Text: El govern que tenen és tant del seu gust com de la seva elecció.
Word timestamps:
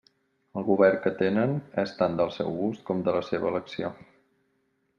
El 0.59 0.63
govern 0.69 0.97
que 1.03 1.11
tenen 1.19 1.53
és 1.83 1.93
tant 1.99 2.17
del 2.21 2.33
seu 2.39 2.51
gust 2.63 2.83
com 2.89 3.05
de 3.09 3.17
la 3.19 3.21
seva 3.29 3.51
elecció. 3.53 3.93